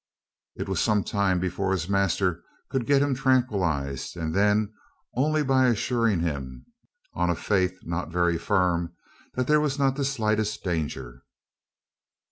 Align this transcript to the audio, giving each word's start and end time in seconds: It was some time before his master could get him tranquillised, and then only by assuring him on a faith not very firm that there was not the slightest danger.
It 0.55 0.67
was 0.67 0.79
some 0.81 1.03
time 1.03 1.39
before 1.39 1.71
his 1.71 1.87
master 1.87 2.43
could 2.71 2.87
get 2.87 3.03
him 3.03 3.13
tranquillised, 3.13 4.17
and 4.17 4.33
then 4.33 4.73
only 5.13 5.43
by 5.43 5.67
assuring 5.67 6.21
him 6.21 6.65
on 7.13 7.29
a 7.29 7.35
faith 7.35 7.77
not 7.83 8.09
very 8.09 8.39
firm 8.39 8.95
that 9.35 9.45
there 9.45 9.61
was 9.61 9.77
not 9.77 9.95
the 9.97 10.03
slightest 10.03 10.63
danger. 10.63 11.21